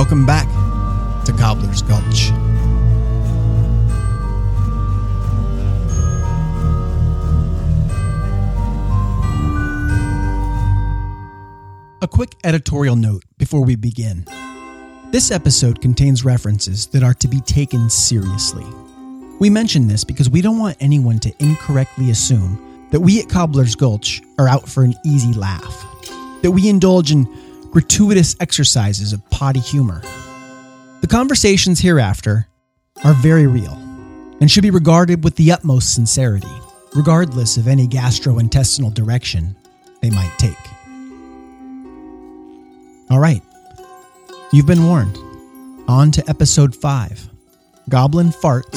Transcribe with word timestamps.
welcome 0.00 0.24
back 0.24 0.48
to 1.26 1.32
Cobbler's 1.32 1.82
Gulch. 1.82 2.30
A 12.00 12.08
quick 12.08 12.34
editorial 12.44 12.96
note 12.96 13.24
before 13.36 13.62
we 13.62 13.76
begin. 13.76 14.24
This 15.10 15.30
episode 15.30 15.82
contains 15.82 16.24
references 16.24 16.86
that 16.86 17.02
are 17.02 17.12
to 17.12 17.28
be 17.28 17.42
taken 17.42 17.90
seriously. 17.90 18.64
We 19.38 19.50
mention 19.50 19.86
this 19.86 20.02
because 20.02 20.30
we 20.30 20.40
don't 20.40 20.58
want 20.58 20.78
anyone 20.80 21.18
to 21.18 21.34
incorrectly 21.40 22.08
assume 22.10 22.88
that 22.90 23.00
we 23.00 23.20
at 23.20 23.28
Cobbler's 23.28 23.74
Gulch 23.74 24.22
are 24.38 24.48
out 24.48 24.66
for 24.66 24.82
an 24.82 24.94
easy 25.04 25.34
laugh, 25.34 25.84
that 26.40 26.52
we 26.52 26.70
indulge 26.70 27.12
in 27.12 27.28
gratuitous 27.70 28.36
exercises 28.40 29.12
of 29.12 29.28
potty 29.30 29.60
humor. 29.60 30.02
The 31.00 31.06
conversations 31.06 31.80
hereafter 31.80 32.48
are 33.04 33.14
very 33.14 33.46
real 33.46 33.74
and 34.40 34.50
should 34.50 34.62
be 34.62 34.70
regarded 34.70 35.22
with 35.24 35.36
the 35.36 35.52
utmost 35.52 35.94
sincerity, 35.94 36.48
regardless 36.94 37.56
of 37.56 37.68
any 37.68 37.86
gastrointestinal 37.86 38.92
direction 38.92 39.56
they 40.02 40.10
might 40.10 40.32
take. 40.38 40.56
All 43.10 43.18
right, 43.18 43.42
you've 44.52 44.66
been 44.66 44.86
warned. 44.86 45.18
On 45.88 46.12
to 46.12 46.28
episode 46.28 46.74
5 46.76 47.28
Goblin 47.88 48.28
Farts. 48.28 48.70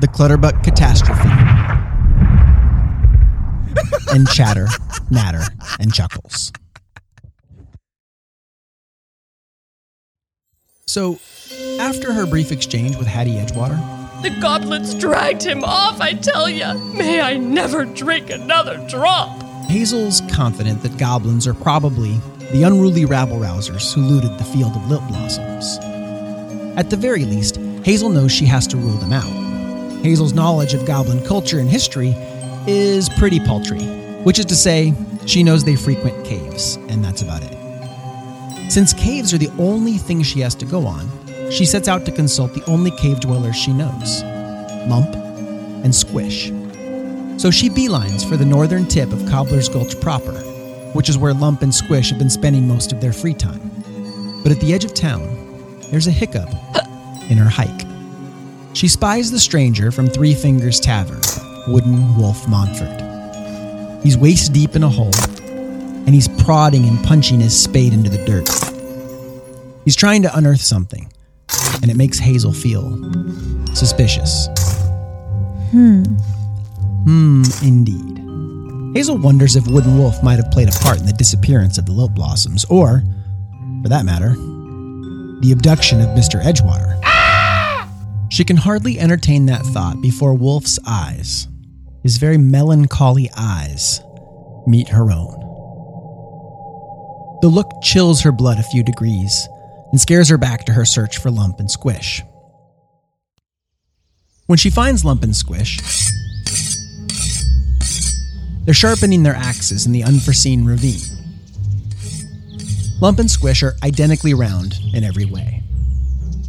The 0.00 0.08
Clutterbuck 0.08 0.62
Catastrophe. 0.62 1.83
And 4.14 4.28
chatter, 4.28 4.68
natter, 5.10 5.42
and 5.80 5.92
chuckles. 5.92 6.52
So, 10.86 11.18
after 11.80 12.12
her 12.12 12.24
brief 12.24 12.52
exchange 12.52 12.96
with 12.96 13.08
Hattie 13.08 13.34
Edgewater, 13.34 13.80
The 14.22 14.30
goblins 14.40 14.94
dragged 14.94 15.42
him 15.42 15.64
off, 15.64 16.00
I 16.00 16.14
tell 16.14 16.48
ya. 16.48 16.74
May 16.74 17.20
I 17.20 17.36
never 17.36 17.84
drink 17.84 18.30
another 18.30 18.78
drop. 18.88 19.42
Hazel's 19.68 20.22
confident 20.32 20.82
that 20.82 20.96
goblins 20.96 21.46
are 21.46 21.54
probably 21.54 22.18
the 22.52 22.62
unruly 22.62 23.04
rabble 23.06 23.36
rousers 23.38 23.92
who 23.92 24.00
looted 24.02 24.38
the 24.38 24.44
field 24.44 24.76
of 24.76 24.88
lilt 24.88 25.06
blossoms. 25.08 25.78
At 26.78 26.90
the 26.90 26.96
very 26.96 27.24
least, 27.24 27.56
Hazel 27.84 28.08
knows 28.10 28.30
she 28.30 28.46
has 28.46 28.66
to 28.68 28.76
rule 28.76 28.96
them 28.98 29.12
out. 29.12 30.02
Hazel's 30.04 30.32
knowledge 30.32 30.74
of 30.74 30.86
goblin 30.86 31.24
culture 31.26 31.58
and 31.58 31.68
history 31.68 32.14
is 32.66 33.08
pretty 33.10 33.40
paltry, 33.40 33.82
which 34.24 34.38
is 34.38 34.44
to 34.46 34.56
say, 34.56 34.92
she 35.26 35.42
knows 35.42 35.64
they 35.64 35.76
frequent 35.76 36.24
caves, 36.24 36.76
and 36.88 37.04
that's 37.04 37.22
about 37.22 37.42
it. 37.42 38.70
Since 38.70 38.92
caves 38.94 39.32
are 39.32 39.38
the 39.38 39.52
only 39.58 39.98
thing 39.98 40.22
she 40.22 40.40
has 40.40 40.54
to 40.56 40.64
go 40.64 40.86
on, 40.86 41.08
she 41.50 41.64
sets 41.64 41.86
out 41.88 42.04
to 42.06 42.12
consult 42.12 42.54
the 42.54 42.64
only 42.64 42.90
cave 42.90 43.20
dwellers 43.20 43.54
she 43.54 43.72
knows 43.72 44.22
Lump 44.88 45.14
and 45.84 45.94
Squish. 45.94 46.48
So 47.36 47.50
she 47.50 47.68
beelines 47.68 48.28
for 48.28 48.36
the 48.36 48.44
northern 48.44 48.86
tip 48.86 49.12
of 49.12 49.28
Cobbler's 49.28 49.68
Gulch 49.68 50.00
proper, 50.00 50.32
which 50.94 51.08
is 51.08 51.18
where 51.18 51.34
Lump 51.34 51.62
and 51.62 51.74
Squish 51.74 52.10
have 52.10 52.18
been 52.18 52.30
spending 52.30 52.66
most 52.66 52.92
of 52.92 53.00
their 53.00 53.12
free 53.12 53.34
time. 53.34 53.70
But 54.42 54.52
at 54.52 54.60
the 54.60 54.72
edge 54.72 54.84
of 54.84 54.94
town, 54.94 55.80
there's 55.90 56.06
a 56.06 56.12
hiccup 56.12 56.48
in 57.28 57.36
her 57.36 57.50
hike. 57.50 57.86
She 58.74 58.88
spies 58.88 59.30
the 59.30 59.40
stranger 59.40 59.90
from 59.90 60.08
Three 60.08 60.34
Fingers 60.34 60.80
Tavern, 60.80 61.20
Wooden 61.68 62.16
Wolf 62.16 62.48
Montfort. 62.48 63.03
He's 64.04 64.16
waist 64.16 64.52
deep 64.52 64.76
in 64.76 64.84
a 64.84 64.88
hole, 64.88 65.10
and 65.40 66.10
he's 66.10 66.28
prodding 66.28 66.84
and 66.86 67.02
punching 67.04 67.40
his 67.40 67.60
spade 67.60 67.92
into 67.92 68.08
the 68.10 68.24
dirt. 68.24 68.48
He's 69.84 69.96
trying 69.96 70.22
to 70.22 70.36
unearth 70.36 70.60
something, 70.60 71.10
and 71.82 71.90
it 71.90 71.96
makes 71.96 72.18
Hazel 72.20 72.52
feel 72.52 72.96
suspicious. 73.74 74.46
Hmm, 75.72 76.04
Hmm, 77.04 77.42
indeed. 77.62 78.10
Hazel 78.96 79.18
wonders 79.18 79.56
if 79.56 79.66
Wooden 79.66 79.98
Wolf 79.98 80.22
might 80.22 80.36
have 80.38 80.50
played 80.52 80.68
a 80.68 80.78
part 80.78 80.98
in 81.00 81.04
the 81.06 81.12
disappearance 81.12 81.76
of 81.78 81.84
the 81.84 81.92
Lilt 81.92 82.14
Blossoms, 82.14 82.64
or, 82.66 83.02
for 83.82 83.88
that 83.88 84.04
matter, 84.06 84.30
the 85.40 85.50
abduction 85.52 86.00
of 86.00 86.08
Mr. 86.10 86.42
Edgewater. 86.42 86.92
She 88.30 88.44
can 88.44 88.56
hardly 88.56 88.98
entertain 88.98 89.46
that 89.46 89.62
thought 89.66 90.00
before 90.00 90.34
Wolf's 90.34 90.78
eyes, 90.86 91.48
his 92.04 92.18
very 92.18 92.38
melancholy 92.38 93.30
eyes, 93.34 94.00
meet 94.66 94.88
her 94.90 95.10
own. 95.10 95.40
The 97.40 97.48
look 97.48 97.70
chills 97.82 98.20
her 98.20 98.30
blood 98.30 98.58
a 98.58 98.62
few 98.62 98.84
degrees 98.84 99.48
and 99.90 100.00
scares 100.00 100.28
her 100.28 100.38
back 100.38 100.66
to 100.66 100.72
her 100.72 100.84
search 100.84 101.18
for 101.18 101.30
Lump 101.30 101.58
and 101.60 101.70
Squish. 101.70 102.22
When 104.46 104.58
she 104.58 104.68
finds 104.68 105.04
Lump 105.04 105.22
and 105.22 105.34
Squish, 105.34 105.80
they're 108.64 108.74
sharpening 108.74 109.22
their 109.22 109.34
axes 109.34 109.86
in 109.86 109.92
the 109.92 110.04
unforeseen 110.04 110.66
ravine. 110.66 111.00
Lump 113.00 113.18
and 113.18 113.30
Squish 113.30 113.62
are 113.62 113.74
identically 113.82 114.34
round 114.34 114.74
in 114.92 115.04
every 115.04 115.24
way 115.24 115.62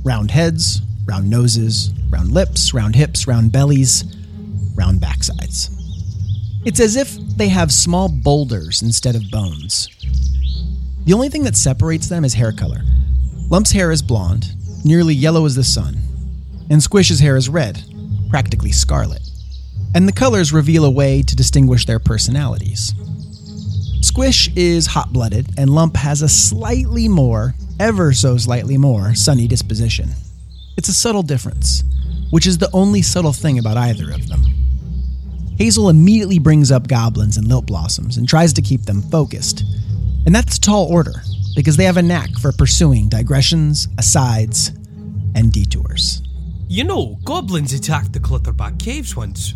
round 0.04 0.30
heads, 0.32 0.82
round 1.06 1.30
noses, 1.30 1.92
round 2.10 2.32
lips, 2.32 2.74
round 2.74 2.96
hips, 2.96 3.26
round 3.26 3.52
bellies, 3.52 4.04
round 4.76 5.02
backsides. 5.02 5.70
It's 6.66 6.80
as 6.80 6.96
if 6.96 7.16
they 7.38 7.48
have 7.50 7.72
small 7.72 8.10
boulders 8.10 8.82
instead 8.82 9.16
of 9.16 9.30
bones. 9.32 9.88
The 11.06 11.14
only 11.14 11.30
thing 11.30 11.44
that 11.44 11.56
separates 11.56 12.10
them 12.10 12.26
is 12.26 12.34
hair 12.34 12.52
color. 12.52 12.82
Lump's 13.50 13.72
hair 13.72 13.92
is 13.92 14.02
blonde, 14.02 14.48
nearly 14.84 15.14
yellow 15.14 15.46
as 15.46 15.56
the 15.56 15.64
sun, 15.64 15.98
and 16.70 16.82
Squish's 16.82 17.20
hair 17.20 17.36
is 17.36 17.50
red, 17.50 17.84
practically 18.30 18.72
scarlet. 18.72 19.22
And 19.94 20.08
the 20.08 20.14
colors 20.14 20.52
reveal 20.52 20.84
a 20.84 20.92
way 20.92 21.22
to 21.22 21.36
distinguish 21.36 21.86
their 21.86 22.00
personalities. 22.00 22.94
Squish 24.02 24.50
is 24.56 24.88
hot 24.88 25.14
blooded, 25.14 25.48
and 25.58 25.70
Lump 25.70 25.96
has 25.98 26.22
a 26.22 26.30
slightly 26.30 27.08
more, 27.08 27.54
ever 27.80 28.12
so 28.14 28.38
slightly 28.38 28.78
more, 28.78 29.14
sunny 29.14 29.48
disposition. 29.48 30.10
It's 30.78 30.90
a 30.90 30.94
subtle 30.94 31.24
difference, 31.24 31.84
which 32.32 32.48
is 32.48 32.58
the 32.58 32.70
only 32.74 33.02
subtle 33.02 33.34
thing 33.34 33.60
about 33.60 33.78
either 33.78 34.12
of 34.12 34.28
them. 34.28 34.42
Hazel 35.58 35.90
immediately 35.90 36.40
brings 36.40 36.72
up 36.72 36.88
goblins 36.88 37.38
and 37.38 37.48
lilt 37.48 37.66
blossoms 37.66 38.18
and 38.18 38.28
tries 38.28 38.52
to 38.54 38.62
keep 38.62 38.84
them 38.84 39.02
focused. 39.04 39.64
And 40.26 40.34
that's 40.36 40.58
a 40.58 40.62
tall 40.62 40.86
order, 40.92 41.22
because 41.56 41.78
they 41.78 41.86
have 41.86 41.98
a 41.98 42.02
knack 42.02 42.32
for 42.40 42.52
pursuing 42.52 43.08
digressions, 43.10 43.88
asides, 43.98 44.70
and 45.36 45.52
detours. 45.52 46.22
You 46.68 46.84
know, 46.84 47.18
goblins 47.24 47.74
attacked 47.74 48.12
the 48.14 48.20
Clutterbuck 48.20 48.80
Caves 48.80 49.16
once. 49.16 49.54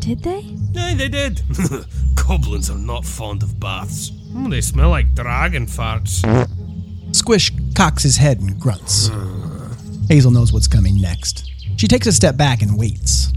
Did 0.00 0.22
they? 0.22 0.44
Aye, 0.76 0.94
they 0.94 1.08
did. 1.08 1.40
goblins 2.14 2.68
are 2.68 2.78
not 2.78 3.04
fond 3.04 3.42
of 3.42 3.58
baths. 3.58 4.10
Mm, 4.10 4.50
They 4.50 4.60
smell 4.60 4.90
like 4.90 5.14
dragon 5.14 5.66
farts. 5.66 6.22
Squish 7.12 7.52
cocks 7.74 8.02
his 8.02 8.16
head 8.18 8.40
and 8.40 8.58
grunts. 8.60 9.10
Hazel 10.08 10.30
knows 10.30 10.52
what's 10.52 10.66
coming 10.68 11.00
next. 11.00 11.50
She 11.76 11.86
takes 11.88 12.06
a 12.06 12.12
step 12.12 12.36
back 12.36 12.60
and 12.60 12.76
waits. 12.78 13.32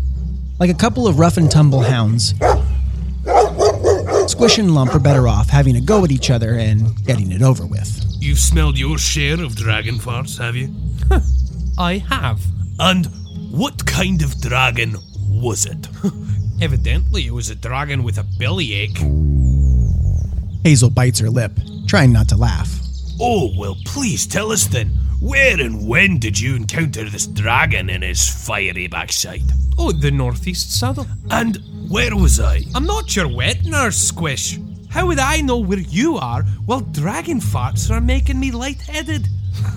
Like 0.61 0.69
a 0.69 0.75
couple 0.75 1.07
of 1.07 1.17
rough 1.17 1.37
and 1.37 1.49
tumble 1.49 1.81
hounds, 1.81 2.35
Squish 4.27 4.59
and 4.59 4.75
Lump 4.75 4.93
are 4.93 4.99
better 4.99 5.27
off 5.27 5.49
having 5.49 5.75
a 5.75 5.81
go 5.81 6.03
at 6.05 6.11
each 6.11 6.29
other 6.29 6.53
and 6.53 7.03
getting 7.03 7.31
it 7.31 7.41
over 7.41 7.65
with. 7.65 8.05
You've 8.19 8.37
smelled 8.37 8.77
your 8.77 8.99
share 8.99 9.43
of 9.43 9.55
dragon 9.55 9.95
farts, 9.95 10.37
have 10.37 10.55
you? 10.55 10.71
I 11.79 11.97
have. 12.07 12.43
And 12.77 13.07
what 13.49 13.87
kind 13.87 14.21
of 14.21 14.39
dragon 14.39 14.97
was 15.31 15.65
it? 15.65 15.87
Evidently, 16.61 17.25
it 17.25 17.33
was 17.33 17.49
a 17.49 17.55
dragon 17.55 18.03
with 18.03 18.19
a 18.19 18.23
bellyache. 18.37 18.99
Hazel 20.63 20.91
bites 20.91 21.17
her 21.21 21.31
lip, 21.31 21.53
trying 21.87 22.13
not 22.13 22.29
to 22.29 22.37
laugh. 22.37 22.69
Oh, 23.19 23.51
well, 23.57 23.77
please 23.83 24.27
tell 24.27 24.51
us 24.51 24.67
then. 24.67 24.91
Where 25.21 25.59
and 25.61 25.87
when 25.87 26.17
did 26.17 26.39
you 26.39 26.55
encounter 26.55 27.07
this 27.09 27.27
dragon 27.27 27.89
in 27.89 28.01
his 28.01 28.27
fiery 28.27 28.87
backside? 28.87 29.43
Oh, 29.77 29.91
the 29.91 30.09
northeast 30.11 30.77
saddle. 30.77 31.05
And 31.29 31.59
where 31.89 32.15
was 32.15 32.39
I? 32.39 32.61
I'm 32.73 32.85
not 32.85 33.15
your 33.15 33.27
wet 33.33 33.63
nurse, 33.63 33.97
Squish. 33.97 34.59
How 34.89 35.05
would 35.07 35.19
I 35.19 35.41
know 35.41 35.57
where 35.59 35.79
you 35.79 36.17
are 36.17 36.43
while 36.65 36.81
dragon 36.81 37.39
farts 37.39 37.89
are 37.91 38.01
making 38.01 38.39
me 38.39 38.51
lightheaded? 38.51 39.27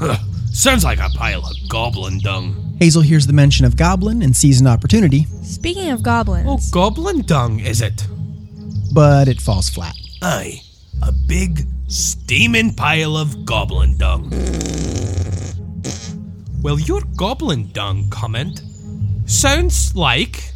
Sounds 0.52 0.82
like 0.82 0.98
a 0.98 1.10
pile 1.10 1.44
of 1.44 1.52
goblin 1.68 2.20
dung. 2.20 2.76
Hazel 2.80 3.02
hears 3.02 3.26
the 3.26 3.32
mention 3.32 3.64
of 3.66 3.76
Goblin 3.76 4.22
and 4.22 4.34
sees 4.34 4.60
an 4.60 4.66
opportunity, 4.66 5.26
Speaking 5.42 5.90
of 5.90 6.02
goblins, 6.02 6.46
Oh, 6.48 6.58
goblin 6.72 7.22
dung, 7.22 7.60
is 7.60 7.80
it? 7.80 8.06
but 8.92 9.28
it 9.28 9.40
falls 9.40 9.68
flat. 9.68 9.94
Aye, 10.22 10.60
a 11.02 11.12
big, 11.12 11.66
steaming 11.88 12.74
pile 12.74 13.16
of 13.16 13.44
goblin 13.44 13.96
dung. 13.96 14.30
Well, 16.64 16.80
your 16.80 17.02
goblin 17.16 17.70
dung 17.72 18.08
comment 18.10 18.62
sounds 19.26 19.94
like 19.94 20.52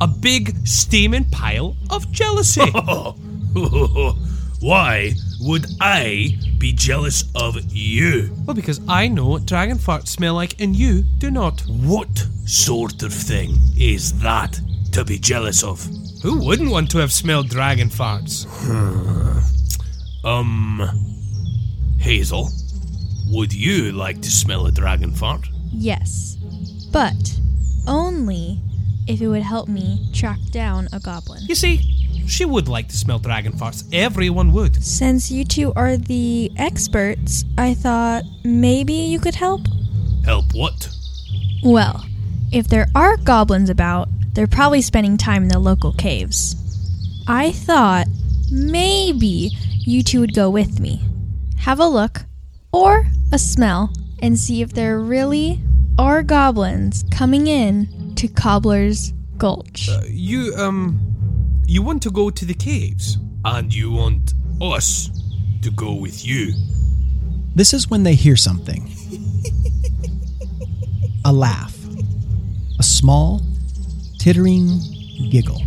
a 0.00 0.06
big 0.06 0.66
steaming 0.66 1.26
pile 1.26 1.76
of 1.90 2.10
jealousy. 2.10 2.70
Why? 4.60 5.12
would 5.40 5.66
I 5.80 6.38
be 6.58 6.72
jealous 6.72 7.24
of 7.34 7.56
you? 7.72 8.36
Well, 8.44 8.54
because 8.54 8.80
I 8.88 9.08
know 9.08 9.26
what 9.26 9.46
dragon 9.46 9.78
farts 9.78 10.08
smell 10.08 10.34
like 10.34 10.60
and 10.60 10.76
you 10.76 11.02
do 11.02 11.30
not. 11.30 11.62
What 11.66 12.26
sort 12.44 13.02
of 13.02 13.12
thing 13.12 13.56
is 13.76 14.20
that 14.20 14.60
to 14.92 15.04
be 15.04 15.18
jealous 15.18 15.64
of? 15.64 15.82
Who 16.22 16.44
wouldn't 16.44 16.70
want 16.70 16.90
to 16.90 16.98
have 16.98 17.12
smelled 17.12 17.48
dragon 17.48 17.88
farts? 17.88 18.46
Um, 20.22 20.82
Hazel, 21.98 22.50
would 23.30 23.52
you 23.52 23.92
like 23.92 24.20
to 24.22 24.30
smell 24.30 24.66
a 24.66 24.72
dragon 24.72 25.12
fart? 25.12 25.48
Yes. 25.70 26.36
But 26.92 27.38
only 27.86 28.60
if 29.06 29.20
it 29.20 29.28
would 29.28 29.42
help 29.42 29.68
me 29.68 30.08
track 30.12 30.38
down 30.50 30.88
a 30.92 31.00
goblin. 31.00 31.42
You 31.48 31.54
see, 31.54 31.78
she 32.26 32.44
would 32.44 32.68
like 32.68 32.88
to 32.88 32.96
smell 32.96 33.18
dragon 33.18 33.52
farts. 33.52 33.88
Everyone 33.92 34.52
would. 34.52 34.82
Since 34.82 35.30
you 35.30 35.44
two 35.44 35.72
are 35.74 35.96
the 35.96 36.50
experts, 36.56 37.44
I 37.56 37.74
thought 37.74 38.24
maybe 38.44 38.92
you 38.92 39.18
could 39.18 39.34
help? 39.34 39.62
Help 40.24 40.46
what? 40.52 40.88
Well, 41.62 42.04
if 42.52 42.68
there 42.68 42.86
are 42.94 43.16
goblins 43.16 43.70
about, 43.70 44.08
they're 44.32 44.46
probably 44.46 44.82
spending 44.82 45.16
time 45.16 45.42
in 45.42 45.48
the 45.48 45.58
local 45.58 45.92
caves. 45.92 46.56
I 47.26 47.52
thought 47.52 48.06
maybe 48.50 49.50
you 49.80 50.02
two 50.02 50.20
would 50.20 50.34
go 50.34 50.50
with 50.50 50.80
me. 50.80 51.00
Have 51.58 51.80
a 51.80 51.86
look, 51.86 52.22
or 52.72 53.06
a 53.32 53.38
smell, 53.38 53.92
and 54.22 54.38
see 54.38 54.62
if 54.62 54.72
there 54.72 54.98
really 54.98 55.60
are 55.98 56.22
goblins 56.22 57.04
coming 57.10 57.46
in 57.46 58.14
to 58.16 58.28
Cobbler's 58.28 59.12
Gulch. 59.38 59.88
You, 60.08 60.54
um, 60.56 61.00
you 61.66 61.82
want 61.82 62.02
to 62.02 62.10
go 62.10 62.30
to 62.30 62.44
the 62.44 62.54
caves? 62.54 63.16
And 63.44 63.72
you 63.72 63.90
want 63.90 64.34
us 64.60 65.08
to 65.62 65.70
go 65.70 65.94
with 65.94 66.26
you? 66.26 66.52
This 67.54 67.72
is 67.72 67.88
when 67.88 68.02
they 68.02 68.14
hear 68.14 68.36
something 68.36 68.92
a 71.24 71.32
laugh, 71.32 71.76
a 72.78 72.82
small, 72.82 73.40
tittering 74.18 74.78
giggle. 75.30 75.62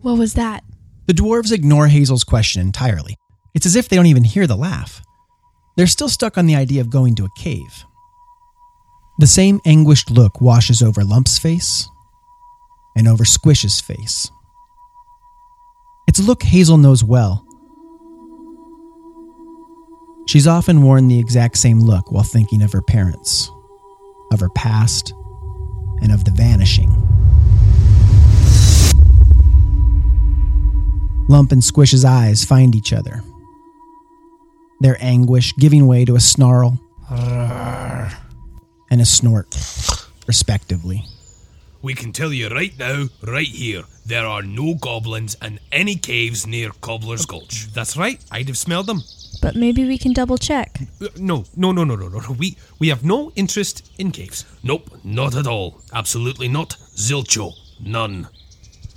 What 0.00 0.18
was 0.18 0.34
that? 0.34 0.63
The 1.06 1.12
dwarves 1.12 1.52
ignore 1.52 1.88
Hazel's 1.88 2.24
question 2.24 2.62
entirely. 2.62 3.16
It's 3.54 3.66
as 3.66 3.76
if 3.76 3.88
they 3.88 3.96
don't 3.96 4.06
even 4.06 4.24
hear 4.24 4.46
the 4.46 4.56
laugh. 4.56 5.02
They're 5.76 5.86
still 5.86 6.08
stuck 6.08 6.38
on 6.38 6.46
the 6.46 6.56
idea 6.56 6.80
of 6.80 6.90
going 6.90 7.14
to 7.16 7.24
a 7.24 7.34
cave. 7.36 7.84
The 9.18 9.26
same 9.26 9.60
anguished 9.64 10.10
look 10.10 10.40
washes 10.40 10.82
over 10.82 11.04
Lump's 11.04 11.38
face 11.38 11.88
and 12.96 13.06
over 13.06 13.24
Squish's 13.24 13.80
face. 13.80 14.30
It's 16.08 16.18
a 16.18 16.22
look 16.22 16.42
Hazel 16.42 16.78
knows 16.78 17.04
well. 17.04 17.46
She's 20.26 20.46
often 20.46 20.82
worn 20.82 21.08
the 21.08 21.18
exact 21.18 21.58
same 21.58 21.80
look 21.80 22.10
while 22.10 22.24
thinking 22.24 22.62
of 22.62 22.72
her 22.72 22.82
parents, 22.82 23.50
of 24.32 24.40
her 24.40 24.48
past, 24.50 25.12
and 26.00 26.10
of 26.10 26.24
the 26.24 26.30
vanishing. 26.30 27.03
Lump 31.28 31.52
and 31.52 31.62
Squish's 31.62 32.04
eyes 32.04 32.44
find 32.44 32.74
each 32.74 32.92
other, 32.92 33.22
their 34.80 34.96
anguish 35.00 35.54
giving 35.58 35.86
way 35.86 36.04
to 36.04 36.16
a 36.16 36.20
snarl 36.20 36.78
and 37.10 39.00
a 39.00 39.04
snort, 39.06 39.56
respectively. 40.26 41.04
We 41.82 41.94
can 41.94 42.12
tell 42.12 42.32
you 42.32 42.48
right 42.48 42.76
now, 42.78 43.06
right 43.22 43.46
here, 43.46 43.84
there 44.06 44.26
are 44.26 44.42
no 44.42 44.74
goblins 44.74 45.36
in 45.42 45.60
any 45.72 45.96
caves 45.96 46.46
near 46.46 46.70
Cobbler's 46.80 47.26
Gulch. 47.26 47.66
That's 47.72 47.96
right. 47.96 48.22
I'd 48.30 48.48
have 48.48 48.56
smelled 48.58 48.86
them. 48.86 49.02
But 49.42 49.54
maybe 49.56 49.84
we 49.86 49.98
can 49.98 50.12
double 50.14 50.38
check. 50.38 50.78
Uh, 51.02 51.08
No, 51.18 51.44
no, 51.56 51.72
no, 51.72 51.84
no, 51.84 51.94
no, 51.96 52.08
no. 52.08 52.20
no. 52.20 52.32
We 52.32 52.56
we 52.78 52.88
have 52.88 53.04
no 53.04 53.32
interest 53.36 53.90
in 53.98 54.12
caves. 54.12 54.46
Nope, 54.62 54.90
not 55.04 55.34
at 55.36 55.46
all. 55.46 55.82
Absolutely 55.92 56.48
not. 56.48 56.70
Zilcho. 56.96 57.52
None. 57.80 58.28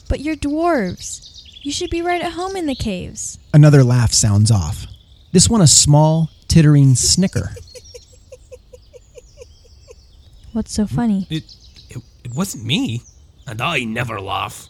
But 0.08 0.22
you're 0.22 0.38
dwarves. 0.38 1.37
You 1.68 1.74
should 1.74 1.90
be 1.90 2.02
right 2.02 2.22
at 2.22 2.32
home 2.32 2.56
in 2.56 2.66
the 2.66 2.76
caves. 2.76 3.40
Another 3.54 3.84
laugh 3.84 4.14
sounds 4.14 4.50
off. 4.50 4.88
This 5.34 5.50
one 5.50 5.60
a 5.60 5.68
small, 5.68 6.30
tittering 6.48 6.96
snicker. 6.96 7.52
What's 10.54 10.72
so 10.72 10.88
funny? 10.88 11.28
It 11.30 11.44
it, 11.90 11.98
it 12.24 12.34
wasn't 12.34 12.64
me. 12.64 13.02
And 13.46 13.62
I 13.62 13.84
never 13.84 14.22
laugh. 14.22 14.70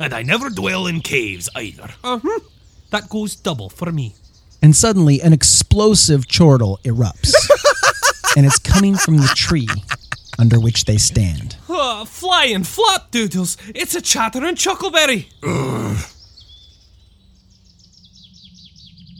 And 0.00 0.12
I 0.12 0.22
never 0.22 0.50
dwell 0.50 0.88
in 0.88 1.02
caves 1.02 1.48
either. 1.54 1.90
Uh 2.02 2.18
huh. 2.20 2.40
That 2.90 3.08
goes 3.08 3.36
double 3.36 3.68
for 3.70 3.92
me. 3.92 4.16
And 4.60 4.74
suddenly, 4.74 5.22
an 5.22 5.32
explosive 5.32 6.26
chortle 6.26 6.80
erupts. 6.82 7.32
and 8.36 8.44
it's 8.44 8.58
coming 8.58 8.96
from 8.96 9.18
the 9.18 9.32
tree 9.36 9.68
under 10.36 10.58
which 10.58 10.86
they 10.86 10.98
stand. 10.98 11.58
Oh, 11.68 12.04
flying 12.04 12.64
flop 12.64 13.12
doodles! 13.12 13.56
It's 13.72 13.94
a 13.94 14.02
chattering 14.02 14.56
chuckleberry. 14.56 15.26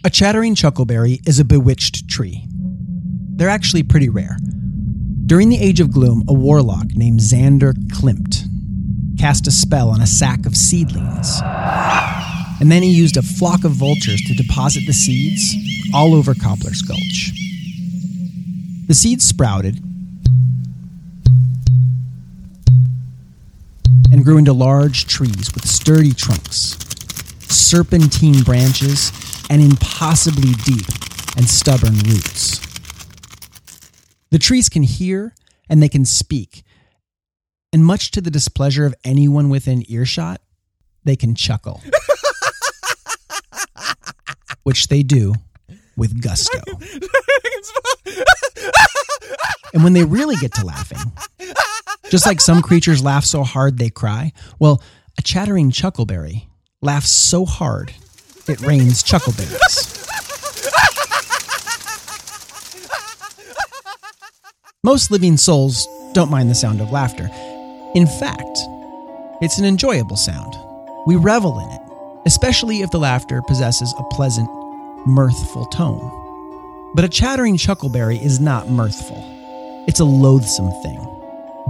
A 0.06 0.10
chattering 0.10 0.54
chuckleberry 0.54 1.26
is 1.26 1.38
a 1.38 1.46
bewitched 1.46 2.10
tree. 2.10 2.46
They're 3.36 3.48
actually 3.48 3.84
pretty 3.84 4.10
rare. 4.10 4.36
During 5.24 5.48
the 5.48 5.58
Age 5.58 5.80
of 5.80 5.90
Gloom, 5.90 6.24
a 6.28 6.34
warlock 6.34 6.88
named 6.94 7.20
Xander 7.20 7.72
Klimt 7.88 8.44
cast 9.18 9.46
a 9.46 9.50
spell 9.50 9.88
on 9.88 10.02
a 10.02 10.06
sack 10.06 10.44
of 10.44 10.54
seedlings. 10.58 11.40
And 12.60 12.70
then 12.70 12.82
he 12.82 12.90
used 12.90 13.16
a 13.16 13.22
flock 13.22 13.64
of 13.64 13.72
vultures 13.72 14.20
to 14.26 14.34
deposit 14.34 14.82
the 14.86 14.92
seeds 14.92 15.56
all 15.94 16.14
over 16.14 16.34
Cobbler's 16.34 16.82
Gulch. 16.82 17.32
The 18.86 18.92
seeds 18.92 19.24
sprouted 19.24 19.82
and 24.12 24.22
grew 24.22 24.36
into 24.36 24.52
large 24.52 25.06
trees 25.06 25.54
with 25.54 25.66
sturdy 25.66 26.12
trunks, 26.12 26.76
serpentine 27.48 28.42
branches, 28.42 29.10
and 29.50 29.62
impossibly 29.62 30.52
deep 30.64 30.86
and 31.36 31.48
stubborn 31.48 31.94
roots. 32.06 32.60
The 34.30 34.38
trees 34.38 34.68
can 34.68 34.82
hear 34.82 35.34
and 35.68 35.82
they 35.82 35.88
can 35.88 36.04
speak, 36.04 36.62
and 37.72 37.84
much 37.84 38.10
to 38.12 38.20
the 38.20 38.30
displeasure 38.30 38.86
of 38.86 38.94
anyone 39.04 39.48
within 39.48 39.90
earshot, 39.90 40.40
they 41.04 41.16
can 41.16 41.34
chuckle. 41.34 41.82
Which 44.62 44.88
they 44.88 45.02
do 45.02 45.34
with 45.96 46.22
gusto. 46.22 46.58
and 49.74 49.84
when 49.84 49.92
they 49.92 50.04
really 50.04 50.36
get 50.36 50.54
to 50.54 50.64
laughing, 50.64 51.12
just 52.10 52.26
like 52.26 52.40
some 52.40 52.62
creatures 52.62 53.02
laugh 53.02 53.24
so 53.24 53.42
hard 53.42 53.78
they 53.78 53.90
cry, 53.90 54.32
well, 54.58 54.82
a 55.18 55.22
chattering 55.22 55.70
chuckleberry 55.70 56.46
laughs 56.80 57.10
so 57.10 57.44
hard 57.44 57.92
it 58.48 58.60
rains 58.60 59.02
chuckleberries. 59.02 60.00
Most 64.82 65.10
living 65.10 65.36
souls 65.38 65.88
don't 66.12 66.30
mind 66.30 66.50
the 66.50 66.54
sound 66.54 66.80
of 66.80 66.90
laughter. 66.90 67.30
In 67.94 68.06
fact, 68.06 68.58
it's 69.40 69.58
an 69.58 69.64
enjoyable 69.64 70.16
sound. 70.16 70.54
We 71.06 71.16
revel 71.16 71.58
in 71.58 71.70
it, 71.70 71.80
especially 72.26 72.82
if 72.82 72.90
the 72.90 72.98
laughter 72.98 73.40
possesses 73.42 73.94
a 73.98 74.04
pleasant, 74.14 74.48
mirthful 75.06 75.66
tone. 75.66 76.10
But 76.94 77.04
a 77.04 77.08
chattering 77.08 77.56
chuckleberry 77.56 78.20
is 78.20 78.40
not 78.40 78.68
mirthful. 78.68 79.22
It's 79.88 80.00
a 80.00 80.04
loathsome 80.04 80.70
thing, 80.82 81.00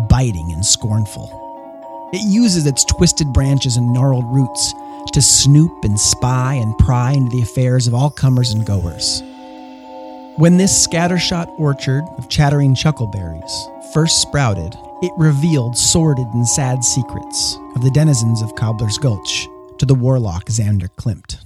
biting 0.09 0.53
and 0.53 0.65
scornful. 0.65 2.11
It 2.13 2.23
uses 2.23 2.67
its 2.67 2.85
twisted 2.85 3.33
branches 3.33 3.77
and 3.77 3.93
gnarled 3.93 4.25
roots 4.27 4.75
to 5.13 5.23
snoop 5.23 5.85
and 5.85 5.99
spy 5.99 6.55
and 6.55 6.77
pry 6.79 7.13
into 7.13 7.31
the 7.31 7.43
affairs 7.43 7.87
of 7.87 7.95
all 7.95 8.11
comers 8.11 8.53
and 8.53 8.67
goers. 8.67 9.23
When 10.37 10.57
this 10.57 10.87
scattershot 10.87 11.49
orchard 11.61 12.05
of 12.19 12.29
chattering 12.29 12.75
chuckleberries 12.75 13.93
first 13.93 14.21
sprouted, 14.21 14.77
it 15.03 15.13
revealed 15.17 15.77
sordid 15.77 16.27
and 16.29 16.47
sad 16.47 16.83
secrets 16.83 17.59
of 17.77 17.83
the 17.83 17.91
denizens 17.91 18.43
of 18.43 18.55
Cobbler's 18.55 18.99
Gulch 18.99 19.47
to 19.79 19.87
the 19.87 19.95
warlock 19.95 20.47
Xander 20.47 20.89
Klimt. 20.89 21.37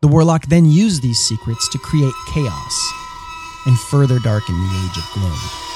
The 0.00 0.08
warlock 0.08 0.46
then 0.46 0.66
used 0.66 1.02
these 1.02 1.18
secrets 1.18 1.68
to 1.70 1.78
create 1.78 2.14
chaos 2.32 2.92
and 3.66 3.78
further 3.78 4.18
darken 4.20 4.54
the 4.54 4.88
Age 4.88 4.98
of 4.98 5.12
Gloom. 5.14 5.67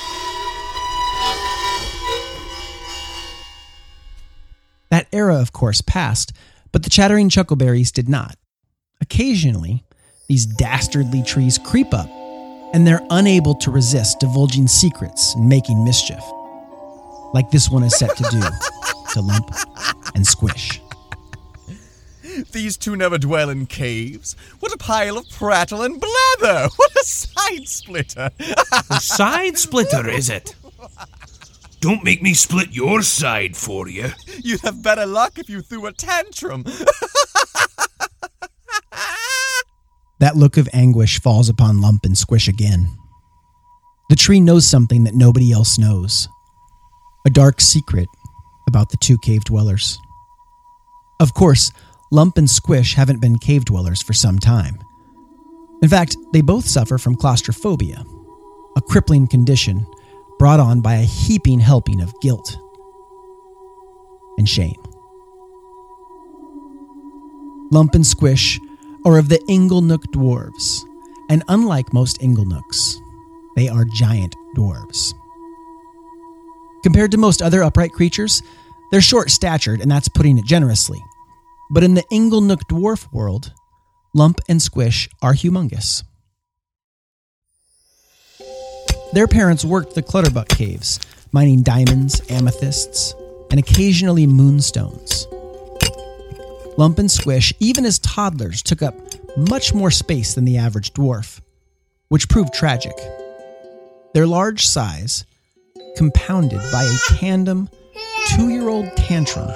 That 4.93 5.09
era, 5.11 5.41
of 5.41 5.55
course, 5.55 5.81
passed, 5.81 6.35
but 6.71 6.83
the 6.83 6.91
chattering 6.91 7.31
chuckleberries 7.31 7.91
did 7.91 8.11
not. 8.11 8.37
Occasionally, 9.01 9.85
these 10.29 10.45
dastardly 10.45 11.23
trees 11.23 11.57
creep 11.57 11.95
up, 11.95 12.11
and 12.75 12.87
they're 12.87 13.01
unable 13.09 13.55
to 13.55 13.71
resist 13.71 14.21
divulging 14.21 14.69
secrets 14.69 15.35
and 15.35 15.49
making 15.49 15.83
mischief, 15.83 16.23
like 17.33 17.51
this 17.51 17.71
one 17.71 17.83
is 17.85 17.97
set 17.97 18.15
to 18.19 18.25
do 18.25 18.43
to 19.15 19.23
Lump 19.23 19.51
and 20.15 20.27
Squish. 20.27 20.83
These 22.53 22.77
two 22.77 22.95
never 22.95 23.17
dwell 23.17 23.49
in 23.49 23.65
caves. 23.65 24.37
What 24.61 24.75
a 24.75 24.77
pile 24.77 25.17
of 25.17 25.27
prattle 25.31 25.81
and 25.81 25.99
blather! 25.99 26.69
What 26.77 26.97
a 26.97 27.05
side 27.05 27.67
splitter! 27.67 28.31
A 28.91 29.01
side 29.01 29.57
splitter, 29.57 30.07
is 30.07 30.29
it? 30.29 30.55
Don't 31.83 32.05
make 32.05 32.23
me 32.23 32.33
split 32.33 32.69
your 32.71 33.03
side 33.03 33.57
for 33.57 33.89
you. 33.89 34.11
You'd 34.39 34.61
have 34.61 34.85
better 34.85 35.05
luck 35.05 35.37
if 35.37 35.51
you 35.51 35.63
threw 35.63 35.87
a 35.87 35.93
tantrum. 35.93 36.65
That 40.21 40.37
look 40.37 40.57
of 40.57 40.69
anguish 40.73 41.21
falls 41.21 41.49
upon 41.49 41.81
Lump 41.81 42.05
and 42.05 42.17
Squish 42.17 42.47
again. 42.47 42.87
The 44.11 44.15
tree 44.15 44.41
knows 44.41 44.65
something 44.65 45.03
that 45.03 45.17
nobody 45.17 45.51
else 45.51 45.77
knows 45.77 46.29
a 47.27 47.31
dark 47.31 47.61
secret 47.61 48.07
about 48.69 48.91
the 48.91 48.97
two 48.99 49.19
cave 49.19 49.43
dwellers. 49.43 49.99
Of 51.19 51.35
course, 51.35 51.73
Lump 52.13 52.39
and 52.39 52.49
Squish 52.49 52.95
haven't 52.95 53.21
been 53.21 53.39
cave 53.39 53.65
dwellers 53.65 54.01
for 54.01 54.13
some 54.13 54.39
time. 54.39 54.79
In 55.83 55.89
fact, 55.89 56.17
they 56.33 56.43
both 56.43 56.65
suffer 56.65 56.97
from 56.97 57.17
claustrophobia, 57.17 58.05
a 58.77 58.81
crippling 58.81 59.27
condition 59.27 59.85
brought 60.43 60.59
on 60.59 60.81
by 60.81 60.95
a 60.95 61.05
heaping 61.05 61.61
helping 61.61 62.01
of 62.01 62.13
guilt 62.21 62.59
and 64.39 64.49
shame. 64.49 64.83
Lump 67.71 67.95
and 67.95 68.05
Squish 68.05 68.59
are 69.07 69.19
of 69.19 69.29
the 69.29 69.39
Inglenook 69.49 70.03
dwarves, 70.13 70.81
and 71.31 71.45
unlike 71.47 71.93
most 71.93 72.19
Inglenooks, 72.21 72.97
they 73.55 73.69
are 73.69 73.85
giant 73.95 74.35
dwarves. 74.57 75.15
Compared 76.83 77.13
to 77.13 77.19
most 77.19 77.41
other 77.41 77.63
upright 77.63 77.93
creatures, 77.93 78.43
they're 78.91 79.01
short 79.01 79.31
statured, 79.31 79.81
and 79.81 79.89
that's 79.89 80.09
putting 80.09 80.39
it 80.39 80.45
generously. 80.45 81.01
But 81.71 81.85
in 81.85 81.95
the 81.95 82.05
Inglenook 82.11 82.65
dwarf 82.69 83.07
world, 83.13 83.53
Lump 84.13 84.41
and 84.49 84.61
Squish 84.61 85.09
are 85.23 85.35
humongous. 85.35 86.03
Their 89.13 89.29
parents 89.29 89.63
worked 89.63 89.95
the 89.95 90.03
Clutterbuck 90.03 90.49
caves, 90.49 90.99
mining 91.33 91.63
diamonds, 91.63 92.23
amethysts, 92.31 93.15
and 93.51 93.61
occasionally 93.61 94.27
moonstones. 94.27 95.27
Lump 96.79 96.99
and 96.99 97.11
Squish, 97.11 97.53
even 97.61 97.85
as 97.85 97.99
toddlers, 97.99 98.63
took 98.63 98.81
up 98.81 98.95
much 99.37 99.75
more 99.75 99.91
space 99.91 100.35
than 100.35 100.47
the 100.47 100.57
average 100.57 100.95
dwarf, 100.95 101.43
which 102.09 102.31
proved 102.31 102.55
tragic. 102.55 102.97
Their 104.15 104.27
large 104.27 104.65
size, 104.67 105.27
compounded 105.97 106.61
by 106.73 106.85
a 106.85 107.17
tandem 107.17 107.69
two 108.29 108.49
year 108.49 108.71
old 108.71 108.97
tantrum, 108.97 109.51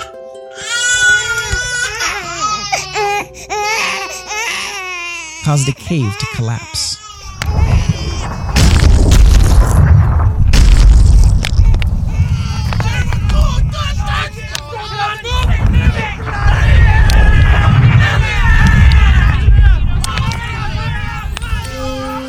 caused 5.45 5.67
a 5.67 5.73
cave 5.73 6.13
to 6.19 6.27
collapse. 6.35 7.06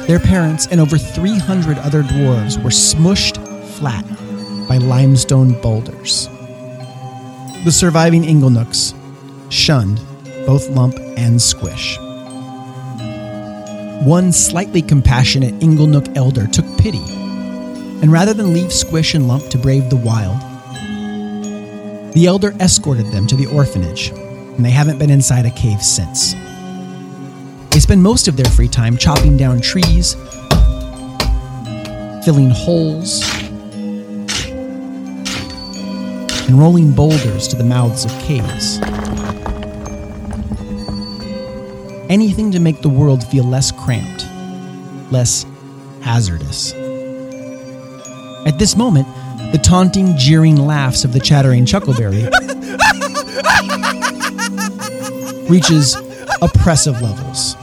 Their 0.08 0.20
parents 0.20 0.68
and 0.68 0.80
over 0.80 0.98
300 0.98 1.78
other 1.80 2.02
dwarves 2.02 2.64
were 2.64 2.70
smushed 2.70 3.38
flat 3.78 4.06
by 4.70 4.78
limestone 4.78 5.60
boulders. 5.62 6.30
The 7.66 7.72
surviving 7.74 8.24
Inglenooks 8.24 8.94
shunned 9.52 10.00
both 10.46 10.70
Lump 10.70 10.96
and 11.18 11.42
Squish. 11.42 11.98
One 14.06 14.32
slightly 14.32 14.82
compassionate 14.82 15.60
Inglenook 15.60 16.16
elder 16.16 16.48
took 16.48 16.66
pity, 16.78 17.04
and 18.02 18.10
rather 18.10 18.34
than 18.34 18.54
leave 18.54 18.72
Squish 18.72 19.14
and 19.14 19.28
Lump 19.28 19.50
to 19.50 19.58
brave 19.58 19.90
the 19.90 19.98
wild, 19.98 20.40
the 22.14 22.28
elder 22.28 22.56
escorted 22.62 23.08
them 23.08 23.28
to 23.28 23.36
the 23.36 23.48
orphanage, 23.48 24.12
and 24.12 24.64
they 24.64 24.72
haven't 24.72 25.00
been 25.00 25.10
inside 25.10 25.46
a 25.46 25.52
cave 25.52 25.82
since. 25.84 26.34
They 27.78 27.82
spend 27.82 28.02
most 28.02 28.28
of 28.28 28.36
their 28.36 28.50
free 28.54 28.70
time 28.70 28.98
chopping 28.98 29.38
down 29.38 29.62
trees, 29.62 30.16
filling 32.26 32.50
holes, 32.50 33.22
and 36.48 36.58
rolling 36.58 36.92
boulders 36.94 37.48
to 37.50 37.56
the 37.56 37.64
mouths 37.64 38.04
of 38.04 38.10
caves. 38.14 38.80
Anything 42.10 42.50
to 42.50 42.60
make 42.60 42.82
the 42.82 42.90
world 42.90 43.24
feel 43.28 43.44
less 43.44 43.72
cramped, 43.72 44.26
less 45.12 45.46
hazardous. 46.02 46.74
At 48.48 48.58
this 48.58 48.76
moment, 48.76 49.08
the 49.52 49.60
taunting, 49.62 50.18
jeering 50.18 50.56
laughs 50.56 51.04
of 51.04 51.14
the 51.14 51.20
chattering 51.20 51.66
Chuckleberry 51.66 52.28
reaches 55.48 55.96
oppressive 56.42 57.00
levels. 57.04 57.56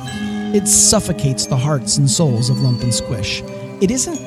It 0.54 0.68
suffocates 0.68 1.46
the 1.46 1.56
hearts 1.56 1.96
and 1.96 2.08
souls 2.08 2.49
of 2.49 2.61
Lump 2.61 2.84
and 2.84 2.94
Squish. 2.94 3.42
It 3.80 3.90
isn't 3.90 4.20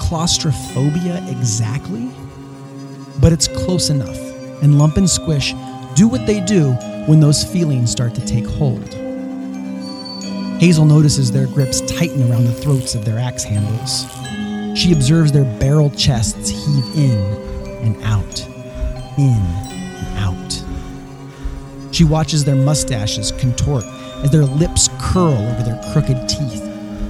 claustrophobia 0.00 1.24
exactly, 1.28 2.10
but 3.20 3.32
it's 3.32 3.46
close 3.46 3.88
enough. 3.88 4.18
And 4.64 4.80
Lump 4.80 4.96
and 4.96 5.08
Squish 5.08 5.54
do 5.94 6.08
what 6.08 6.26
they 6.26 6.40
do 6.40 6.72
when 7.06 7.20
those 7.20 7.44
feelings 7.44 7.92
start 7.92 8.16
to 8.16 8.26
take 8.26 8.46
hold. 8.46 8.82
Hazel 10.58 10.86
notices 10.86 11.30
their 11.30 11.46
grips 11.46 11.82
tighten 11.82 12.28
around 12.28 12.46
the 12.46 12.52
throats 12.52 12.96
of 12.96 13.04
their 13.04 13.20
axe 13.20 13.44
handles. 13.44 14.06
She 14.76 14.92
observes 14.92 15.30
their 15.30 15.44
barrel 15.60 15.90
chests 15.90 16.48
heave 16.48 16.96
in 16.96 17.20
and 17.84 18.02
out, 18.02 18.44
in 19.16 19.38
and 19.38 20.18
out. 20.18 20.64
She 21.94 22.02
watches 22.02 22.44
their 22.44 22.56
mustaches 22.56 23.30
contort 23.30 23.84
as 24.22 24.30
their 24.30 24.44
lips 24.44 24.88
curl 24.98 25.32
over 25.32 25.62
their 25.62 25.80
crooked 25.92 26.28
teeth, 26.28 26.62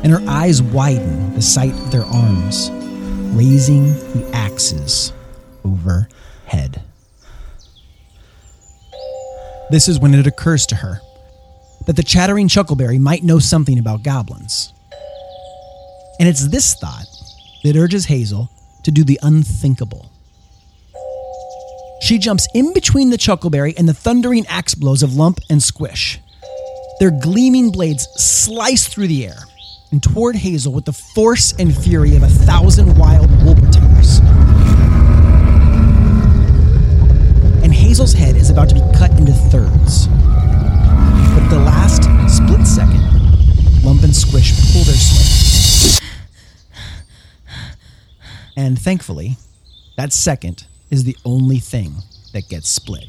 and 0.03 0.13
her 0.13 0.23
eyes 0.29 0.63
widen 0.63 1.29
at 1.29 1.35
the 1.35 1.43
sight 1.43 1.73
of 1.73 1.91
their 1.91 2.05
arms, 2.05 2.71
raising 3.37 3.93
the 4.13 4.31
axes 4.33 5.13
overhead. 5.65 6.83
This 9.71 9.89
is 9.89 10.01
when 10.01 10.15
it 10.15 10.27
occurs 10.27 10.67
to 10.67 10.77
her 10.77 11.01
that 11.87 11.97
the 11.97 12.03
chattering 12.03 12.49
Chuckleberry 12.49 12.99
might 12.99 13.23
know 13.23 13.39
something 13.39 13.79
about 13.79 14.03
goblins. 14.03 14.73
And 16.19 16.29
it's 16.29 16.49
this 16.49 16.75
thought 16.75 17.07
that 17.65 17.77
urges 17.77 18.07
Hazel 18.07 18.51
to 18.85 18.91
do 18.91 19.05
the 19.05 19.19
unthinkable. 19.23 20.11
She 22.03 22.19
jumps 22.19 22.49
in 22.55 22.73
between 22.73 23.11
the 23.11 23.17
Chuckleberry 23.17 23.75
and 23.79 23.89
the 23.89 23.95
thundering 23.95 24.47
axe 24.47 24.75
blows 24.75 25.03
of 25.03 25.15
Lump 25.15 25.39
and 25.49 25.63
Squish. 25.63 26.19
Their 27.01 27.11
gleaming 27.11 27.71
blades 27.71 28.07
slice 28.23 28.87
through 28.87 29.07
the 29.07 29.27
air 29.27 29.39
and 29.91 30.03
toward 30.03 30.37
Hazel 30.37 30.75
with 30.75 30.85
the 30.85 30.93
force 30.93 31.55
and 31.59 31.75
fury 31.75 32.15
of 32.15 32.23
a 32.23 32.29
thousand 32.29 32.95
wild 32.99 33.31
Wolpertingers. 33.41 34.21
And 37.65 37.73
Hazel's 37.73 38.13
head 38.13 38.37
is 38.37 38.51
about 38.51 38.69
to 38.69 38.75
be 38.75 38.83
cut 38.95 39.13
into 39.13 39.33
thirds. 39.33 40.09
But 40.09 41.49
the 41.49 41.59
last 41.65 42.03
split 42.29 42.67
second, 42.67 43.03
Lump 43.83 44.03
and 44.03 44.15
Squish 44.15 44.53
pull 44.71 44.85
their 44.85 44.95
sled. 44.95 46.03
And 48.59 48.79
thankfully, 48.79 49.39
that 49.97 50.13
second 50.13 50.67
is 50.91 51.05
the 51.05 51.17
only 51.25 51.61
thing 51.61 51.95
that 52.35 52.51
gets 52.51 52.69
split. 52.69 53.07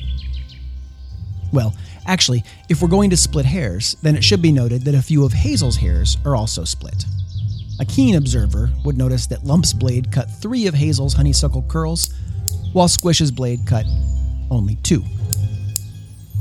Well, 1.52 1.74
actually, 2.06 2.44
if 2.70 2.82
we're 2.82 2.88
going 2.88 3.10
to 3.10 3.18
split 3.18 3.46
hairs, 3.46 3.96
then 4.02 4.16
it 4.16 4.24
should 4.24 4.42
be 4.42 4.52
noted 4.52 4.84
that 4.84 4.96
a 4.96 5.02
few 5.02 5.26
of 5.26 5.34
Hazel's 5.34 5.78
hairs 5.78 6.18
are 6.26 6.36
also 6.36 6.64
split. 6.64 7.06
A 7.80 7.86
keen 7.86 8.16
observer 8.16 8.70
would 8.86 8.98
notice 8.98 9.26
that 9.28 9.44
Lump's 9.44 9.74
blade 9.74 10.12
cut 10.12 10.30
three 10.30 10.68
of 10.68 10.74
Hazel's 10.74 11.14
honeysuckle 11.14 11.64
curls, 11.64 12.14
while 12.74 12.88
Squish's 12.88 13.32
blade 13.32 13.66
cut 13.66 13.86
only 14.50 14.76
two. 14.78 15.04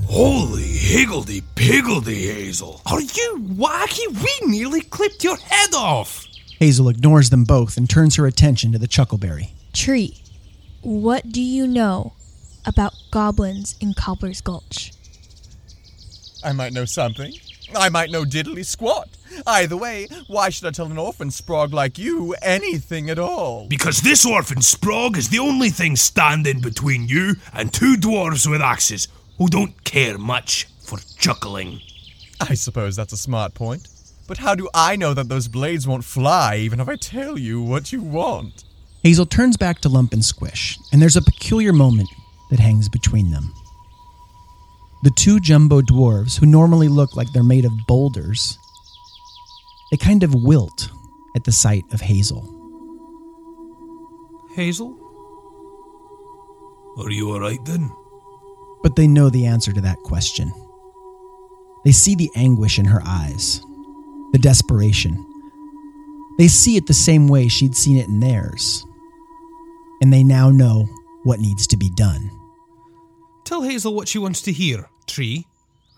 Holy 0.07 0.65
higgledy 0.65 1.41
piggledy, 1.55 2.27
Hazel. 2.27 2.83
Are 2.87 3.01
you 3.01 3.47
wacky? 3.55 4.07
We 4.23 4.51
nearly 4.51 4.81
clipped 4.81 5.23
your 5.23 5.37
head 5.37 5.73
off. 5.75 6.27
Hazel 6.59 6.89
ignores 6.89 7.31
them 7.31 7.45
both 7.45 7.77
and 7.77 7.89
turns 7.89 8.17
her 8.17 8.27
attention 8.27 8.73
to 8.73 8.79
the 8.79 8.89
Chuckleberry. 8.89 9.51
Tree, 9.73 10.21
what 10.83 11.31
do 11.31 11.41
you 11.41 11.67
know 11.67 12.13
about 12.67 12.93
goblins 13.11 13.77
in 13.81 13.95
Cobbler's 13.95 14.41
Gulch? 14.41 14.93
I 16.43 16.53
might 16.53 16.73
know 16.73 16.85
something. 16.85 17.33
I 17.75 17.89
might 17.89 18.11
know 18.11 18.25
diddly 18.25 18.65
squat. 18.65 19.09
Either 19.47 19.77
way, 19.77 20.09
why 20.27 20.51
should 20.51 20.67
I 20.67 20.71
tell 20.71 20.87
an 20.87 20.99
orphan 20.99 21.29
sprog 21.29 21.73
like 21.73 21.99
you 21.99 22.35
anything 22.43 23.11
at 23.11 23.19
all? 23.19 23.69
Because 23.69 24.01
this 24.01 24.27
orphan 24.27 24.59
Sprog 24.59 25.17
is 25.17 25.29
the 25.29 25.39
only 25.39 25.71
thing 25.71 25.97
standing 25.97 26.61
between 26.61 27.09
you 27.09 27.37
and 27.53 27.73
two 27.73 27.95
dwarves 27.97 28.51
with 28.51 28.61
axes 28.61 29.09
who 29.39 29.49
don't 29.49 29.85
care 29.85 30.19
much 30.19 30.67
for 30.81 30.99
chuckling. 31.19 31.81
I 32.41 32.55
suppose 32.55 32.97
that's 32.97 33.13
a 33.13 33.19
smart 33.19 33.55
point. 33.55 33.87
But 34.27 34.39
how 34.39 34.55
do 34.55 34.69
I 34.75 34.97
know 34.97 35.15
that 35.15 35.29
those 35.29 35.49
blades 35.49 35.87
won't 35.87 36.05
fly 36.05 36.57
even 36.57 36.81
if 36.81 36.89
I 36.89 36.97
tell 36.97 37.39
you 37.39 37.63
what 37.63 37.93
you 37.93 38.01
want? 38.01 38.65
Hazel 39.03 39.27
turns 39.27 39.57
back 39.57 39.81
to 39.81 39.89
Lump 39.89 40.13
and 40.13 40.25
Squish, 40.25 40.79
and 40.93 41.01
there's 41.01 41.17
a 41.17 41.23
peculiar 41.23 41.73
moment 41.73 42.09
that 42.51 42.61
hangs 42.61 42.89
between 42.89 43.31
them. 43.31 43.53
The 45.03 45.11
two 45.11 45.41
jumbo 45.41 45.81
dwarves, 45.81 46.39
who 46.39 46.47
normally 46.47 46.89
look 46.89 47.17
like 47.17 47.33
they're 47.33 47.43
made 47.43 47.65
of 47.65 47.87
boulders, 47.87 48.59
they 49.91 49.97
kind 49.97 50.23
of 50.23 50.35
wilt 50.35 50.91
at 51.35 51.45
the 51.45 51.53
sight 51.53 51.85
of 51.93 52.01
Hazel. 52.01 52.43
Hazel? 54.55 54.97
Are 56.99 57.11
you 57.11 57.31
alright 57.33 57.65
then? 57.65 57.91
But 58.83 58.97
they 58.97 59.07
know 59.07 59.31
the 59.31 59.47
answer 59.47 59.73
to 59.73 59.81
that 59.81 59.99
question. 60.03 60.53
They 61.85 61.93
see 61.93 62.15
the 62.15 62.31
anguish 62.35 62.79
in 62.79 62.85
her 62.85 63.01
eyes, 63.05 63.63
the 64.33 64.39
desperation. 64.39 65.27
They 66.37 66.49
see 66.49 66.77
it 66.77 66.87
the 66.87 66.95
same 66.95 67.27
way 67.27 67.49
she'd 67.49 67.77
seen 67.77 67.97
it 67.97 68.09
in 68.09 68.21
theirs. 68.21 68.85
And 70.03 70.13
they 70.13 70.25
now 70.25 70.51
know 70.51 70.89
what 71.23 71.41
needs 71.41 71.67
to 71.69 71.77
be 71.77 71.91
done. 71.91 72.31
Tell 73.61 73.69
Hazel 73.69 73.95
what 73.95 74.09
she 74.09 74.19
wants 74.19 74.41
to 74.43 74.53
hear, 74.53 74.89
Tree, 75.07 75.45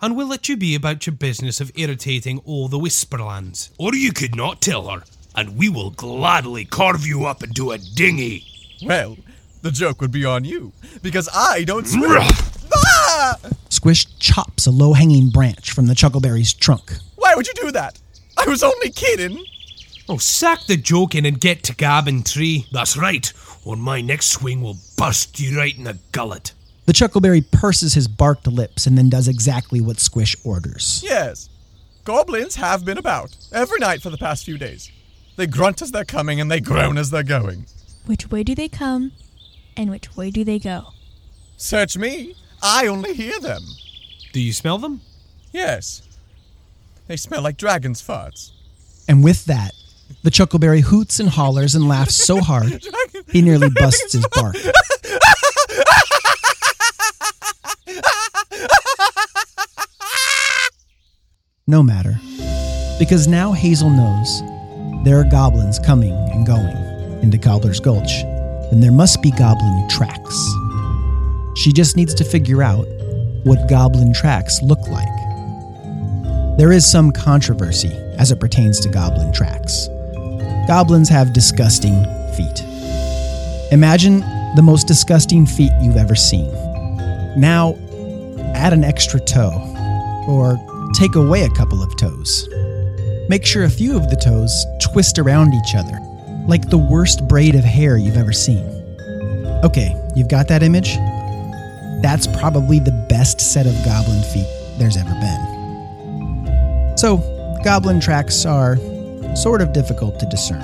and 0.01 0.17
we'll 0.17 0.27
let 0.27 0.49
you 0.49 0.57
be 0.57 0.75
about 0.75 1.07
your 1.07 1.15
business 1.15 1.61
of 1.61 1.71
irritating 1.77 2.41
all 2.45 2.67
the 2.67 2.77
Whisperlands. 2.77 3.71
Or 3.79 3.95
you 3.95 4.11
could 4.13 4.35
not 4.35 4.61
tell 4.61 4.89
her, 4.89 5.05
and 5.37 5.57
we 5.57 5.69
will 5.69 5.91
gladly 5.91 6.65
carve 6.65 7.07
you 7.07 7.25
up 7.25 7.45
into 7.45 7.71
a 7.71 7.79
dinghy. 7.79 8.45
Well, 8.85 9.17
the 9.61 9.71
joke 9.71 10.01
would 10.01 10.11
be 10.11 10.25
on 10.25 10.45
you, 10.45 10.73
because 11.03 11.29
I 11.33 11.63
don't 11.63 11.87
swim. 11.87 12.21
ah! 12.75 13.37
Squish 13.69 14.07
chops 14.19 14.67
a 14.67 14.73
low 14.73 14.93
hanging 14.93 15.31
branch 15.31 15.71
from 15.71 15.87
the 15.87 15.95
Chuckleberry's 15.95 16.53
trunk. 16.53 16.95
Why 17.15 17.37
would 17.37 17.47
you 17.47 17.55
do 17.55 17.71
that? 17.71 17.97
I 18.37 18.47
was 18.47 18.65
only 18.65 18.91
kidding. 18.91 19.41
Oh, 20.09 20.19
sack 20.19 20.67
the 20.67 20.77
joking 20.77 21.27
and 21.27 21.41
get 21.41 21.63
to 21.63 21.77
gabbing, 21.77 22.25
Tree. 22.25 22.67
That's 22.73 22.97
right, 22.97 23.33
or 23.65 23.77
my 23.77 24.01
next 24.01 24.33
swing 24.33 24.63
will 24.63 24.79
bust 24.99 25.39
you 25.39 25.57
right 25.57 25.79
in 25.79 25.85
the 25.85 26.01
gullet. 26.11 26.55
The 26.85 26.93
Chuckleberry 26.93 27.49
purses 27.51 27.95
his 27.95 28.09
barked 28.09 28.47
lips 28.47 28.87
and 28.87 28.99
then 28.99 29.09
does 29.09 29.29
exactly 29.29 29.81
what 29.81 30.01
Squish 30.01 30.37
orders. 30.45 31.01
Yes. 31.05 31.49
Goblins 32.05 32.57
have 32.57 32.85
been 32.85 32.99
about 32.99 33.37
every 33.53 33.79
night 33.79 34.03
for 34.03 34.11
the 34.11 34.19
past 34.19 34.45
few 34.45 34.59
days. 34.59 34.91
They 35.37 35.47
grunt 35.47 35.81
as 35.81 35.93
they're 35.93 36.05
coming 36.05 36.41
and 36.41 36.51
they 36.51 36.61
groan 36.61 36.99
as 36.99 37.11
they're 37.11 37.23
going. 37.23 37.67
Which 38.07 38.31
way 38.31 38.43
do 38.43 38.55
they 38.55 38.69
come 38.69 39.13
and 39.77 39.91
which 39.91 40.17
way 40.17 40.31
do 40.31 40.43
they 40.45 40.59
go? 40.59 40.89
Search 41.57 41.97
me. 41.97 42.35
I 42.61 42.89
only 42.89 43.15
hear 43.15 43.39
them. 43.39 43.63
Do 44.33 44.41
you 44.41 44.53
smell 44.53 44.79
them? 44.79 45.01
Yes. 45.53 46.03
They 47.07 47.17
smell 47.17 47.43
like 47.43 47.57
dragon's 47.57 48.03
farts. 48.03 48.51
And 49.09 49.23
with 49.23 49.45
that, 49.45 49.73
the 50.23 50.31
Chuckleberry 50.31 50.83
hoots 50.83 51.21
and 51.21 51.29
hollers 51.29 51.75
and 51.75 51.89
laughs 51.89 52.17
so 52.17 52.41
hard 52.41 52.85
he 53.29 53.43
nearly 53.43 53.71
busts 53.71 54.13
his 54.13 54.27
bark. 54.33 54.57
No 61.73 61.83
matter, 61.83 62.21
because 62.99 63.27
now 63.27 63.53
Hazel 63.53 63.89
knows 63.89 64.43
there 65.05 65.19
are 65.19 65.25
goblins 65.25 65.79
coming 65.79 66.13
and 66.13 66.47
going 66.47 66.77
into 67.23 67.39
Cobbler's 67.39 67.81
Gulch, 67.81 68.13
and 68.71 68.83
there 68.83 68.93
must 68.93 69.23
be 69.23 69.31
goblin 69.31 69.89
tracks. 69.89 70.37
She 71.57 71.73
just 71.73 71.97
needs 71.97 72.13
to 72.13 72.25
figure 72.25 72.63
out 72.63 72.87
what 73.45 73.71
goblin 73.71 74.13
tracks 74.13 74.61
look 74.61 74.87
like. 74.89 75.09
There 76.59 76.73
is 76.73 76.85
some 76.85 77.11
controversy 77.11 77.93
as 78.19 78.31
it 78.31 78.39
pertains 78.39 78.79
to 78.81 78.91
goblin 78.91 79.33
tracks. 79.33 79.89
Goblins 80.69 81.09
have 81.09 81.33
disgusting 81.33 82.05
feet. 82.37 82.61
Imagine 83.73 84.21
the 84.57 84.63
most 84.63 84.87
disgusting 84.87 85.47
feet 85.47 85.73
you've 85.81 85.97
ever 85.97 86.17
seen. 86.17 86.53
Now, 87.41 87.77
add 88.55 88.75
an 88.75 88.85
extra 88.85 89.21
toe, 89.21 89.55
or 90.29 90.59
take 90.95 91.15
away 91.15 91.43
a 91.43 91.51
couple 91.51 91.83
of 91.83 91.97
toes. 91.97 92.49
Make 93.29 93.47
sure 93.47 93.65
a 93.65 93.71
few 93.71 93.97
of 93.97 94.11
the 94.11 94.17
toes 94.17 94.67
twist 94.81 95.19
around 95.19 95.55
each 95.55 95.75
other, 95.75 95.99
like 96.47 96.69
the 96.69 96.79
worst 96.79 97.27
braid 97.29 97.55
of 97.55 97.65
hair 97.65 97.97
you've 97.97 98.17
ever 98.17 98.33
seen. 98.33 98.65
Okay, 99.65 99.95
you've 100.15 100.29
got 100.29 100.49
that 100.49 100.63
image? 100.63 100.97
That's 102.03 102.27
probably 102.39 102.79
the 102.79 103.07
best 103.09 103.41
set 103.41 103.67
of 103.67 103.75
goblin 103.85 104.23
feet 104.25 104.47
there's 104.79 104.97
ever 104.97 105.11
been. 105.11 106.97
So, 106.97 107.19
goblin 107.65 108.01
tracks 108.01 108.45
are 108.45 108.77
sort 109.37 109.63
of 109.63 109.73
difficult 109.73 110.19
to 110.21 110.27
discern. 110.27 110.63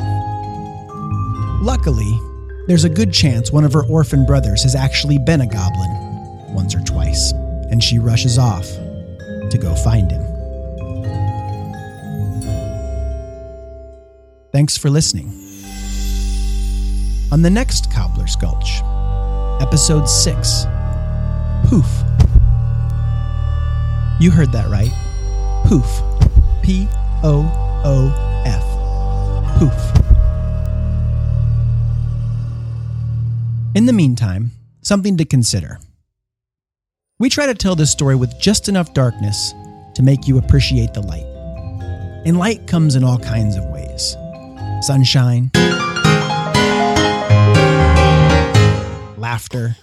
Luckily, 1.63 2.19
there's 2.67 2.85
a 2.85 2.89
good 2.89 3.13
chance 3.13 3.51
one 3.51 3.65
of 3.65 3.73
her 3.73 3.85
orphan 3.87 4.27
brothers 4.27 4.63
has 4.63 4.75
actually 4.75 5.19
been 5.19 5.41
a 5.41 5.47
goblin 5.47 6.55
once 6.55 6.75
or 6.75 6.81
twice, 6.81 7.33
and 7.71 7.83
she 7.83 7.99
rushes 7.99 8.39
off 8.39 8.78
to 9.51 9.59
go 9.59 9.75
find 9.75 10.11
him. 10.11 10.25
Thanks 14.53 14.77
for 14.77 14.91
listening. 14.91 15.29
On 17.31 17.43
the 17.43 17.51
next 17.51 17.93
Cobbler's 17.93 18.37
Gulch, 18.37 18.81
Episode 19.61 20.09
6 20.09 20.65
Poof. 21.65 22.03
You 24.21 24.31
heard 24.31 24.51
that 24.53 24.69
right. 24.69 24.91
Poof. 25.67 26.03
P 26.63 26.89
O 27.23 27.45
O 27.85 28.43
F. 28.47 29.59
Poof. 29.59 29.75
In 33.75 33.87
the 33.87 33.93
meantime, 33.93 34.53
something 34.83 35.17
to 35.19 35.25
consider. 35.25 35.79
We 37.21 37.29
try 37.29 37.47
to 37.47 37.55
tell 37.55 37.75
this 37.75 37.91
story 37.91 38.15
with 38.15 38.39
just 38.39 38.69
enough 38.69 38.95
darkness 38.95 39.53
to 39.97 40.05
make 40.05 40.29
you 40.29 40.39
appreciate 40.39 40.95
the 40.95 41.01
light. 41.01 41.27
And 42.25 42.39
light 42.39 42.69
comes 42.69 42.95
in 42.95 43.03
all 43.03 43.19
kinds 43.19 43.57
of 43.57 43.65
ways 43.65 44.17
sunshine, 44.83 45.51
laughter, 49.17 49.75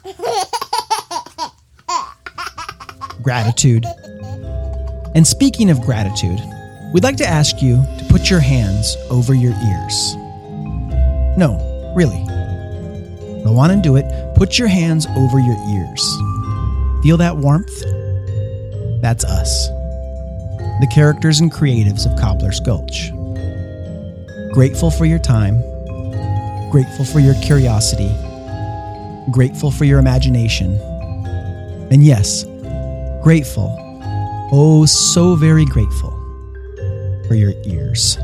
gratitude. 3.21 3.85
And 5.13 5.27
speaking 5.27 5.69
of 5.69 5.81
gratitude, 5.81 6.39
we'd 6.93 7.03
like 7.03 7.17
to 7.17 7.27
ask 7.27 7.61
you 7.61 7.83
to 7.99 8.05
put 8.09 8.29
your 8.29 8.39
hands 8.39 8.95
over 9.09 9.33
your 9.33 9.51
ears. 9.51 10.15
No, 11.37 11.93
really. 11.97 12.23
Go 13.43 13.57
on 13.57 13.71
and 13.71 13.83
do 13.83 13.97
it. 13.97 14.05
Put 14.37 14.57
your 14.57 14.69
hands 14.69 15.05
over 15.17 15.37
your 15.39 15.57
ears. 15.67 16.17
Feel 17.05 17.17
that 17.17 17.37
warmth? 17.37 17.83
That's 18.99 19.23
us. 19.25 19.67
The 20.79 20.89
characters 20.91 21.39
and 21.39 21.51
creatives 21.51 22.11
of 22.11 22.19
Cobbler's 22.19 22.59
Gulch. 22.59 23.11
Grateful 24.55 24.89
for 24.89 25.05
your 25.05 25.19
time. 25.19 25.61
Grateful 26.71 27.05
for 27.05 27.19
your 27.19 27.35
curiosity. 27.43 28.09
Grateful 29.29 29.69
for 29.69 29.85
your 29.85 29.99
imagination. 29.99 30.79
And 31.91 32.03
yes, 32.03 32.43
grateful, 33.21 33.69
oh, 34.51 34.87
so 34.87 35.35
very 35.35 35.65
grateful 35.65 36.09
for 37.27 37.35
your 37.35 37.53
ears. 37.65 38.17